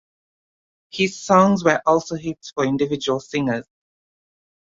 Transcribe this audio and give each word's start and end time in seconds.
His 0.89 1.19
songs 1.21 1.63
were 1.63 1.79
also 1.85 2.15
hits 2.15 2.49
for 2.55 2.65
individual 2.65 3.19
singers. 3.19 3.67